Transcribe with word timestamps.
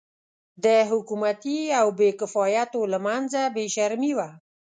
د 0.63 0.65
حکومتي 0.91 1.59
او 1.79 1.87
بې 1.99 2.09
کفایتو 2.19 2.81
له 2.93 2.99
منځه 3.07 3.41
بې 3.55 3.65
شرمي 3.75 4.11
وه. 4.17 4.29